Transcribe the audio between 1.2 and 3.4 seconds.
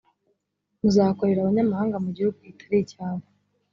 abanyamahanga mu gihugu kitari icyabo